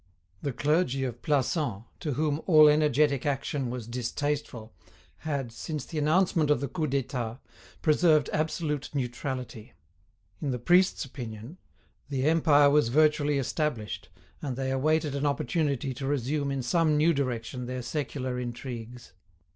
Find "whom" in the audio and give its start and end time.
2.13-2.41